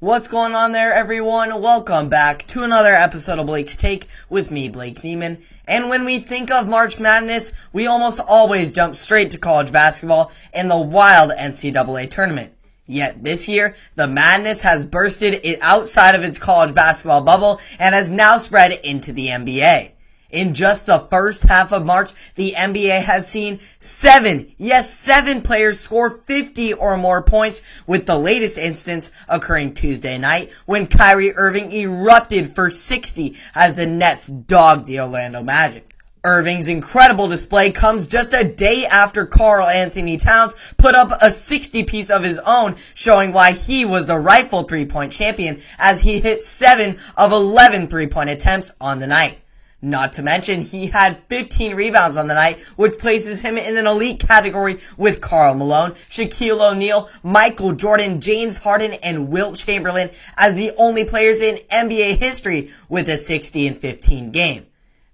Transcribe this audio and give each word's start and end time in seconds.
What's 0.00 0.28
going 0.28 0.54
on 0.54 0.70
there, 0.70 0.92
everyone? 0.94 1.60
Welcome 1.60 2.08
back 2.08 2.46
to 2.46 2.62
another 2.62 2.94
episode 2.94 3.40
of 3.40 3.46
Blake's 3.46 3.76
Take 3.76 4.06
with 4.28 4.52
me, 4.52 4.68
Blake 4.68 5.00
Neiman. 5.00 5.42
And 5.66 5.88
when 5.88 6.04
we 6.04 6.20
think 6.20 6.52
of 6.52 6.68
March 6.68 7.00
Madness, 7.00 7.52
we 7.72 7.88
almost 7.88 8.20
always 8.20 8.70
jump 8.70 8.94
straight 8.94 9.32
to 9.32 9.38
college 9.38 9.72
basketball 9.72 10.30
and 10.52 10.70
the 10.70 10.78
wild 10.78 11.32
NCAA 11.32 12.08
tournament. 12.10 12.52
Yet 12.86 13.24
this 13.24 13.48
year, 13.48 13.74
the 13.96 14.06
madness 14.06 14.62
has 14.62 14.86
bursted 14.86 15.44
outside 15.60 16.14
of 16.14 16.22
its 16.22 16.38
college 16.38 16.76
basketball 16.76 17.22
bubble 17.22 17.60
and 17.80 17.92
has 17.92 18.08
now 18.08 18.38
spread 18.38 18.70
into 18.70 19.12
the 19.12 19.26
NBA. 19.26 19.90
In 20.30 20.52
just 20.52 20.84
the 20.84 20.98
first 20.98 21.44
half 21.44 21.72
of 21.72 21.86
March, 21.86 22.12
the 22.34 22.52
NBA 22.54 23.02
has 23.02 23.26
seen 23.26 23.60
seven, 23.78 24.52
yes, 24.58 24.92
seven 24.92 25.40
players 25.40 25.80
score 25.80 26.10
50 26.10 26.74
or 26.74 26.98
more 26.98 27.22
points, 27.22 27.62
with 27.86 28.04
the 28.04 28.18
latest 28.18 28.58
instance 28.58 29.10
occurring 29.26 29.72
Tuesday 29.72 30.18
night 30.18 30.52
when 30.66 30.86
Kyrie 30.86 31.34
Irving 31.34 31.72
erupted 31.72 32.54
for 32.54 32.68
60 32.68 33.38
as 33.54 33.72
the 33.72 33.86
Nets 33.86 34.26
dogged 34.26 34.84
the 34.84 35.00
Orlando 35.00 35.42
Magic. 35.42 35.94
Irving's 36.24 36.68
incredible 36.68 37.28
display 37.28 37.70
comes 37.70 38.06
just 38.06 38.34
a 38.34 38.44
day 38.44 38.84
after 38.84 39.24
Karl-Anthony 39.24 40.18
Towns 40.18 40.54
put 40.76 40.94
up 40.94 41.16
a 41.22 41.30
60 41.30 41.84
piece 41.84 42.10
of 42.10 42.22
his 42.22 42.38
own, 42.40 42.76
showing 42.92 43.32
why 43.32 43.52
he 43.52 43.86
was 43.86 44.04
the 44.04 44.18
rightful 44.18 44.64
three-point 44.64 45.10
champion 45.10 45.62
as 45.78 46.00
he 46.00 46.20
hit 46.20 46.44
7 46.44 46.98
of 47.16 47.32
11 47.32 47.86
three-point 47.86 48.28
attempts 48.28 48.74
on 48.78 48.98
the 48.98 49.06
night. 49.06 49.38
Not 49.80 50.12
to 50.14 50.22
mention, 50.22 50.62
he 50.62 50.88
had 50.88 51.22
15 51.28 51.76
rebounds 51.76 52.16
on 52.16 52.26
the 52.26 52.34
night, 52.34 52.58
which 52.74 52.98
places 52.98 53.42
him 53.42 53.56
in 53.56 53.76
an 53.76 53.86
elite 53.86 54.18
category 54.18 54.78
with 54.96 55.20
Karl 55.20 55.54
Malone, 55.54 55.92
Shaquille 55.92 56.72
O'Neal, 56.72 57.08
Michael 57.22 57.72
Jordan, 57.72 58.20
James 58.20 58.58
Harden, 58.58 58.94
and 58.94 59.28
Wilt 59.28 59.56
Chamberlain 59.56 60.10
as 60.36 60.56
the 60.56 60.72
only 60.76 61.04
players 61.04 61.40
in 61.40 61.58
NBA 61.70 62.18
history 62.18 62.72
with 62.88 63.08
a 63.08 63.16
60 63.16 63.68
and 63.68 63.78
15 63.78 64.32
game. 64.32 64.66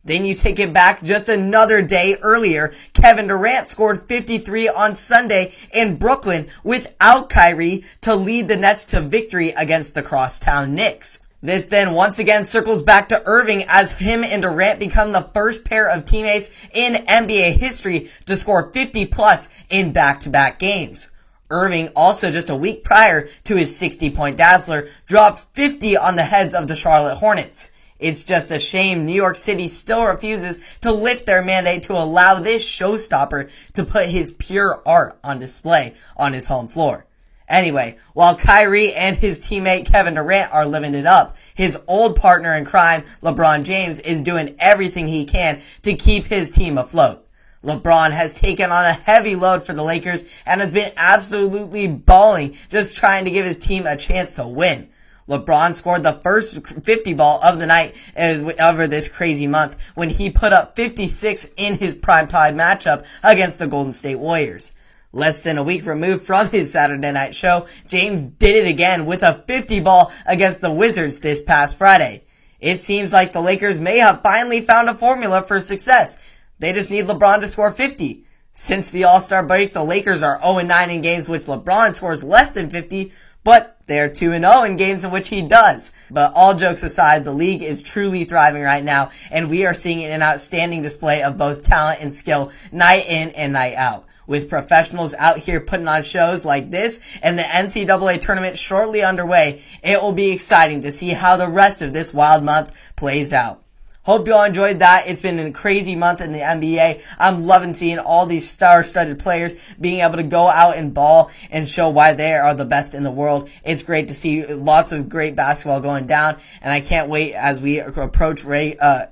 Then 0.02 0.24
you 0.24 0.34
take 0.34 0.58
it 0.58 0.72
back 0.72 1.02
just 1.02 1.28
another 1.28 1.82
day 1.82 2.16
earlier. 2.16 2.72
Kevin 2.94 3.26
Durant 3.26 3.68
scored 3.68 4.06
53 4.06 4.68
on 4.68 4.94
Sunday 4.94 5.54
in 5.72 5.96
Brooklyn 5.96 6.48
without 6.62 7.28
Kyrie 7.28 7.84
to 8.02 8.14
lead 8.14 8.48
the 8.48 8.56
Nets 8.56 8.86
to 8.86 9.00
victory 9.02 9.50
against 9.50 9.94
the 9.94 10.02
crosstown 10.02 10.74
Knicks. 10.74 11.20
This 11.44 11.64
then 11.64 11.92
once 11.92 12.18
again 12.18 12.46
circles 12.46 12.82
back 12.82 13.10
to 13.10 13.22
Irving 13.26 13.66
as 13.68 13.92
him 13.92 14.24
and 14.24 14.40
Durant 14.40 14.78
become 14.78 15.12
the 15.12 15.28
first 15.34 15.66
pair 15.66 15.86
of 15.86 16.06
teammates 16.06 16.50
in 16.72 17.04
NBA 17.04 17.58
history 17.58 18.08
to 18.24 18.34
score 18.34 18.72
50 18.72 19.04
plus 19.04 19.50
in 19.68 19.92
back-to-back 19.92 20.58
games. 20.58 21.10
Irving 21.50 21.90
also 21.94 22.30
just 22.30 22.48
a 22.48 22.56
week 22.56 22.82
prior 22.82 23.28
to 23.44 23.56
his 23.56 23.76
60 23.76 24.08
point 24.12 24.38
dazzler 24.38 24.88
dropped 25.04 25.40
50 25.54 25.98
on 25.98 26.16
the 26.16 26.22
heads 26.22 26.54
of 26.54 26.66
the 26.66 26.74
Charlotte 26.74 27.16
Hornets. 27.16 27.70
It's 27.98 28.24
just 28.24 28.50
a 28.50 28.58
shame 28.58 29.04
New 29.04 29.12
York 29.12 29.36
City 29.36 29.68
still 29.68 30.02
refuses 30.06 30.60
to 30.80 30.92
lift 30.92 31.26
their 31.26 31.44
mandate 31.44 31.82
to 31.82 31.92
allow 31.92 32.40
this 32.40 32.66
showstopper 32.66 33.50
to 33.74 33.84
put 33.84 34.08
his 34.08 34.30
pure 34.30 34.80
art 34.86 35.18
on 35.22 35.40
display 35.40 35.92
on 36.16 36.32
his 36.32 36.46
home 36.46 36.68
floor. 36.68 37.04
Anyway, 37.48 37.96
while 38.14 38.36
Kyrie 38.36 38.94
and 38.94 39.16
his 39.16 39.38
teammate 39.38 39.90
Kevin 39.90 40.14
Durant 40.14 40.52
are 40.52 40.64
living 40.64 40.94
it 40.94 41.06
up, 41.06 41.36
his 41.54 41.78
old 41.86 42.16
partner 42.16 42.54
in 42.54 42.64
crime, 42.64 43.04
LeBron 43.22 43.64
James, 43.64 44.00
is 44.00 44.22
doing 44.22 44.56
everything 44.58 45.08
he 45.08 45.24
can 45.24 45.60
to 45.82 45.94
keep 45.94 46.24
his 46.24 46.50
team 46.50 46.78
afloat. 46.78 47.26
LeBron 47.62 48.12
has 48.12 48.34
taken 48.34 48.70
on 48.70 48.84
a 48.84 48.92
heavy 48.92 49.36
load 49.36 49.62
for 49.62 49.72
the 49.72 49.82
Lakers 49.82 50.24
and 50.46 50.60
has 50.60 50.70
been 50.70 50.92
absolutely 50.96 51.88
balling, 51.88 52.56
just 52.68 52.96
trying 52.96 53.24
to 53.24 53.30
give 53.30 53.44
his 53.44 53.56
team 53.56 53.86
a 53.86 53.96
chance 53.96 54.34
to 54.34 54.46
win. 54.46 54.88
LeBron 55.28 55.74
scored 55.74 56.02
the 56.02 56.12
first 56.12 56.66
50 56.66 57.14
ball 57.14 57.40
of 57.42 57.58
the 57.58 57.66
night 57.66 57.94
uh, 58.16 58.52
over 58.60 58.86
this 58.86 59.08
crazy 59.08 59.46
month 59.46 59.76
when 59.94 60.10
he 60.10 60.28
put 60.28 60.52
up 60.52 60.76
56 60.76 61.50
in 61.56 61.78
his 61.78 61.94
primetime 61.94 62.56
matchup 62.56 63.06
against 63.22 63.58
the 63.58 63.66
Golden 63.66 63.94
State 63.94 64.16
Warriors. 64.18 64.72
Less 65.14 65.42
than 65.42 65.58
a 65.58 65.62
week 65.62 65.86
removed 65.86 66.26
from 66.26 66.50
his 66.50 66.72
Saturday 66.72 67.12
night 67.12 67.36
show, 67.36 67.68
James 67.86 68.26
did 68.26 68.56
it 68.56 68.68
again 68.68 69.06
with 69.06 69.22
a 69.22 69.44
50 69.46 69.78
ball 69.78 70.10
against 70.26 70.60
the 70.60 70.72
Wizards 70.72 71.20
this 71.20 71.40
past 71.40 71.78
Friday. 71.78 72.24
It 72.58 72.80
seems 72.80 73.12
like 73.12 73.32
the 73.32 73.40
Lakers 73.40 73.78
may 73.78 73.98
have 73.98 74.22
finally 74.22 74.60
found 74.60 74.88
a 74.88 74.94
formula 74.94 75.42
for 75.42 75.60
success. 75.60 76.20
They 76.58 76.72
just 76.72 76.90
need 76.90 77.06
LeBron 77.06 77.40
to 77.42 77.46
score 77.46 77.70
50. 77.70 78.26
Since 78.54 78.90
the 78.90 79.04
All-Star 79.04 79.44
break, 79.44 79.72
the 79.72 79.84
Lakers 79.84 80.24
are 80.24 80.40
0-9 80.40 80.88
in 80.88 81.00
games 81.00 81.28
which 81.28 81.44
LeBron 81.44 81.94
scores 81.94 82.24
less 82.24 82.50
than 82.50 82.68
50, 82.68 83.12
but 83.44 83.78
they're 83.86 84.08
2-0 84.08 84.66
in 84.66 84.76
games 84.76 85.04
in 85.04 85.12
which 85.12 85.28
he 85.28 85.42
does. 85.42 85.92
But 86.10 86.32
all 86.34 86.54
jokes 86.54 86.82
aside, 86.82 87.22
the 87.22 87.32
league 87.32 87.62
is 87.62 87.82
truly 87.82 88.24
thriving 88.24 88.62
right 88.62 88.82
now, 88.82 89.12
and 89.30 89.48
we 89.48 89.64
are 89.64 89.74
seeing 89.74 90.02
an 90.02 90.22
outstanding 90.22 90.82
display 90.82 91.22
of 91.22 91.38
both 91.38 91.62
talent 91.62 92.00
and 92.00 92.12
skill 92.12 92.50
night 92.72 93.06
in 93.06 93.30
and 93.30 93.52
night 93.52 93.74
out 93.74 94.06
with 94.26 94.48
professionals 94.48 95.14
out 95.14 95.38
here 95.38 95.60
putting 95.60 95.88
on 95.88 96.02
shows 96.02 96.44
like 96.44 96.70
this 96.70 97.00
and 97.22 97.38
the 97.38 97.42
NCAA 97.42 98.20
tournament 98.20 98.58
shortly 98.58 99.02
underway, 99.02 99.62
it 99.82 100.00
will 100.00 100.12
be 100.12 100.30
exciting 100.30 100.82
to 100.82 100.92
see 100.92 101.10
how 101.10 101.36
the 101.36 101.48
rest 101.48 101.82
of 101.82 101.92
this 101.92 102.14
wild 102.14 102.44
month 102.44 102.72
plays 102.96 103.32
out. 103.32 103.63
Hope 104.04 104.26
you 104.26 104.34
all 104.34 104.44
enjoyed 104.44 104.80
that. 104.80 105.06
It's 105.06 105.22
been 105.22 105.38
a 105.38 105.50
crazy 105.50 105.96
month 105.96 106.20
in 106.20 106.32
the 106.32 106.40
NBA. 106.40 107.00
I'm 107.18 107.46
loving 107.46 107.72
seeing 107.72 107.98
all 107.98 108.26
these 108.26 108.46
star-studded 108.50 109.18
players 109.18 109.56
being 109.80 110.00
able 110.00 110.16
to 110.16 110.22
go 110.22 110.46
out 110.46 110.76
and 110.76 110.92
ball 110.92 111.30
and 111.50 111.66
show 111.66 111.88
why 111.88 112.12
they 112.12 112.34
are 112.34 112.52
the 112.52 112.66
best 112.66 112.92
in 112.92 113.02
the 113.02 113.10
world. 113.10 113.48
It's 113.64 113.82
great 113.82 114.08
to 114.08 114.14
see 114.14 114.44
lots 114.44 114.92
of 114.92 115.08
great 115.08 115.34
basketball 115.34 115.80
going 115.80 116.06
down, 116.06 116.36
and 116.60 116.70
I 116.70 116.82
can't 116.82 117.08
wait 117.08 117.32
as 117.32 117.62
we 117.62 117.78
approach 117.78 118.44
uh, 118.44 119.06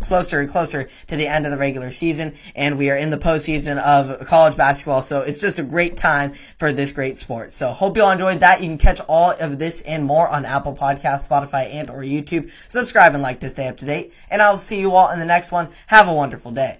closer 0.00 0.40
and 0.40 0.48
closer 0.48 0.88
to 1.08 1.16
the 1.16 1.26
end 1.26 1.44
of 1.44 1.52
the 1.52 1.58
regular 1.58 1.90
season, 1.90 2.34
and 2.56 2.78
we 2.78 2.88
are 2.88 2.96
in 2.96 3.10
the 3.10 3.18
postseason 3.18 3.76
of 3.78 4.26
college 4.26 4.56
basketball. 4.56 5.02
So 5.02 5.20
it's 5.20 5.42
just 5.42 5.58
a 5.58 5.62
great 5.62 5.98
time 5.98 6.32
for 6.56 6.72
this 6.72 6.92
great 6.92 7.18
sport. 7.18 7.52
So 7.52 7.72
hope 7.72 7.94
you 7.94 8.04
all 8.04 8.10
enjoyed 8.10 8.40
that. 8.40 8.62
You 8.62 8.68
can 8.68 8.78
catch 8.78 9.00
all 9.00 9.32
of 9.32 9.58
this 9.58 9.82
and 9.82 10.02
more 10.06 10.28
on 10.28 10.46
Apple 10.46 10.74
Podcast, 10.74 11.28
Spotify, 11.28 11.74
and 11.74 11.90
or 11.90 11.98
YouTube. 11.98 12.50
Subscribe 12.68 13.12
and 13.12 13.22
like 13.22 13.40
to 13.40 13.50
stay 13.50 13.68
up 13.68 13.76
to 13.76 13.84
date 13.84 14.14
and 14.30 14.42
I'll 14.42 14.58
see 14.58 14.78
you 14.78 14.94
all 14.94 15.10
in 15.10 15.18
the 15.18 15.24
next 15.24 15.50
one. 15.52 15.68
Have 15.88 16.08
a 16.08 16.14
wonderful 16.14 16.50
day. 16.50 16.79